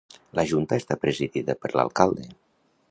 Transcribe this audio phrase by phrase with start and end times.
[0.37, 2.29] La junta està presidida per l'alcalde.